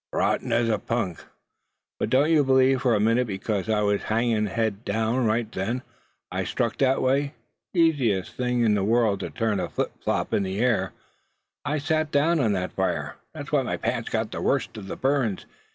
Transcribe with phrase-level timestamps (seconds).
[0.13, 1.17] "Rotten as punk, and went back on me.
[1.99, 5.83] But don't you believe for a minute because I was hangin' head down right then,
[6.31, 7.35] I struck that way.
[7.75, 10.91] Easiest thing in the world to turn a flip flap in the air.
[11.63, 14.97] I sat down in that fire; that's why my pants got the worst of the
[14.97, 15.45] burns.